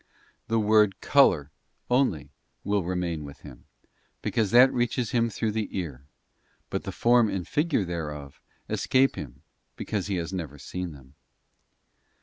The 0.47 0.57
word 0.59 0.99
colour 0.99 1.51
only 1.87 2.31
will 2.63 2.83
remain 2.83 3.23
with 3.23 3.41
him, 3.41 3.65
because 4.23 4.49
that 4.49 4.73
reaches 4.73 5.11
him 5.11 5.29
through 5.29 5.51
the 5.51 5.77
ear, 5.77 6.01
but 6.71 6.85
the 6.85 6.91
form 6.91 7.29
and 7.29 7.47
figure 7.47 7.85
thereof 7.85 8.41
escape 8.67 9.15
him 9.15 9.43
because 9.75 10.07
he 10.07 10.15
has 10.15 10.33
never 10.33 10.57
seen 10.57 10.91
them. 10.91 11.13